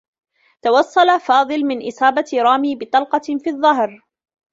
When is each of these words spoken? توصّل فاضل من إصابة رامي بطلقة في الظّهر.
توصّل 0.61 1.19
فاضل 1.19 1.65
من 1.65 1.87
إصابة 1.87 2.25
رامي 2.33 2.75
بطلقة 2.75 3.21
في 3.43 3.49
الظّهر. 3.49 4.05